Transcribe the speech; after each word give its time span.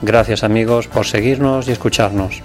Gracias 0.02 0.44
amigos 0.44 0.88
por 0.88 1.06
seguirnos 1.06 1.68
y 1.68 1.72
escucharnos. 1.72 2.42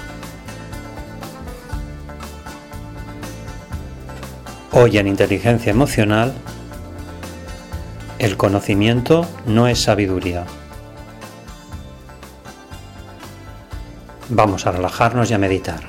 Hoy 4.72 4.98
en 4.98 5.08
Inteligencia 5.08 5.70
Emocional, 5.70 6.34
el 8.20 8.38
conocimiento 8.38 9.28
no 9.46 9.68
es 9.68 9.82
sabiduría. 9.84 10.46
Vamos 14.30 14.66
a 14.66 14.72
relajarnos 14.72 15.30
y 15.30 15.34
a 15.34 15.38
meditar. 15.38 15.82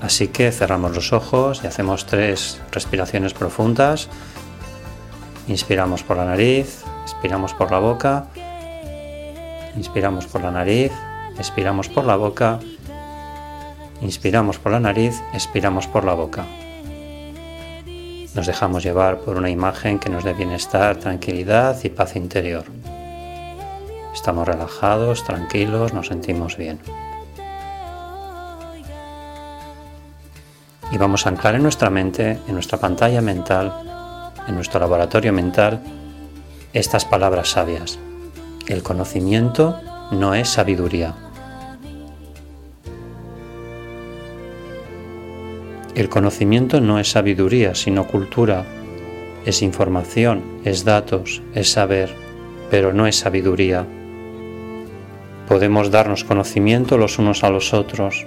Así 0.00 0.28
que 0.28 0.50
cerramos 0.52 0.94
los 0.94 1.12
ojos 1.12 1.60
y 1.62 1.66
hacemos 1.66 2.06
tres 2.06 2.62
respiraciones 2.72 3.34
profundas. 3.34 4.08
Inspiramos 5.48 6.02
por 6.02 6.16
la 6.16 6.24
nariz, 6.24 6.82
expiramos 7.04 7.52
por 7.52 7.70
la 7.70 7.78
boca 7.78 8.26
Inspiramos 9.76 10.26
por 10.26 10.42
la 10.42 10.50
nariz, 10.50 10.92
expiramos 11.38 11.88
por 11.88 12.04
la 12.04 12.16
boca, 12.16 12.60
inspiramos 14.00 14.58
por 14.58 14.72
la 14.72 14.80
nariz, 14.80 15.20
expiramos 15.32 15.86
por 15.86 16.04
la 16.04 16.14
boca. 16.14 16.44
Nos 18.34 18.46
dejamos 18.46 18.82
llevar 18.82 19.18
por 19.18 19.36
una 19.36 19.50
imagen 19.50 19.98
que 19.98 20.10
nos 20.10 20.24
dé 20.24 20.32
bienestar, 20.32 20.96
tranquilidad 20.96 21.76
y 21.84 21.88
paz 21.88 22.16
interior. 22.16 22.64
Estamos 24.12 24.46
relajados, 24.46 25.24
tranquilos, 25.24 25.92
nos 25.92 26.08
sentimos 26.08 26.56
bien. 26.56 26.78
Y 30.90 30.98
vamos 30.98 31.26
a 31.26 31.30
anclar 31.30 31.56
en 31.56 31.62
nuestra 31.62 31.90
mente, 31.90 32.38
en 32.46 32.54
nuestra 32.54 32.78
pantalla 32.78 33.20
mental, 33.20 33.72
en 34.46 34.54
nuestro 34.54 34.78
laboratorio 34.78 35.32
mental, 35.32 35.80
estas 36.72 37.04
palabras 37.04 37.48
sabias. 37.48 37.98
El 38.66 38.82
conocimiento 38.82 39.78
no 40.10 40.34
es 40.34 40.48
sabiduría. 40.48 41.14
El 45.94 46.08
conocimiento 46.08 46.80
no 46.80 46.98
es 46.98 47.10
sabiduría, 47.10 47.74
sino 47.74 48.06
cultura. 48.06 48.64
Es 49.44 49.60
información, 49.60 50.42
es 50.64 50.82
datos, 50.86 51.42
es 51.54 51.72
saber, 51.72 52.14
pero 52.70 52.94
no 52.94 53.06
es 53.06 53.16
sabiduría. 53.16 53.84
Podemos 55.46 55.90
darnos 55.90 56.24
conocimiento 56.24 56.96
los 56.96 57.18
unos 57.18 57.44
a 57.44 57.50
los 57.50 57.74
otros. 57.74 58.24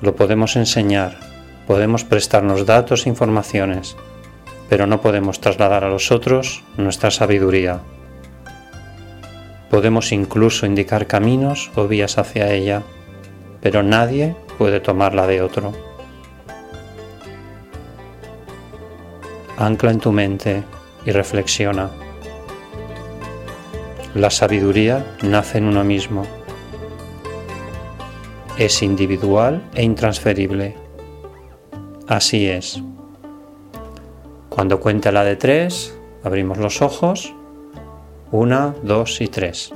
Lo 0.00 0.16
podemos 0.16 0.56
enseñar, 0.56 1.18
podemos 1.66 2.04
prestarnos 2.04 2.64
datos 2.64 3.04
e 3.04 3.10
informaciones, 3.10 3.96
pero 4.70 4.86
no 4.86 5.02
podemos 5.02 5.40
trasladar 5.40 5.84
a 5.84 5.90
los 5.90 6.10
otros 6.10 6.64
nuestra 6.78 7.10
sabiduría. 7.10 7.82
Podemos 9.72 10.12
incluso 10.12 10.66
indicar 10.66 11.06
caminos 11.06 11.70
o 11.76 11.88
vías 11.88 12.18
hacia 12.18 12.52
ella, 12.52 12.82
pero 13.62 13.82
nadie 13.82 14.36
puede 14.58 14.80
tomarla 14.80 15.26
de 15.26 15.40
otro. 15.40 15.72
Ancla 19.56 19.92
en 19.92 19.98
tu 19.98 20.12
mente 20.12 20.62
y 21.06 21.10
reflexiona. 21.10 21.88
La 24.14 24.28
sabiduría 24.28 25.16
nace 25.22 25.56
en 25.56 25.64
uno 25.64 25.84
mismo. 25.84 26.26
Es 28.58 28.82
individual 28.82 29.62
e 29.72 29.84
intransferible. 29.84 30.76
Así 32.08 32.46
es. 32.46 32.82
Cuando 34.50 34.80
cuente 34.80 35.10
la 35.12 35.24
de 35.24 35.36
tres, 35.36 35.96
abrimos 36.22 36.58
los 36.58 36.82
ojos 36.82 37.34
1, 38.32 38.76
2 38.82 39.20
y 39.20 39.28
3. 39.28 39.72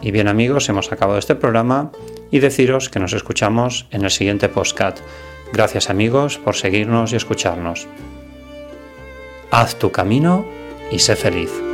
Y 0.00 0.10
bien 0.10 0.26
amigos, 0.26 0.68
hemos 0.70 0.90
acabado 0.90 1.18
este 1.18 1.34
programa 1.34 1.92
y 2.30 2.38
deciros 2.38 2.88
que 2.88 2.98
nos 2.98 3.12
escuchamos 3.12 3.86
en 3.90 4.04
el 4.04 4.10
siguiente 4.10 4.48
postcat. 4.48 4.98
Gracias 5.52 5.90
amigos 5.90 6.38
por 6.38 6.56
seguirnos 6.56 7.12
y 7.12 7.16
escucharnos. 7.16 7.86
Haz 9.50 9.78
tu 9.78 9.92
camino 9.92 10.46
y 10.90 10.98
sé 10.98 11.14
feliz. 11.14 11.65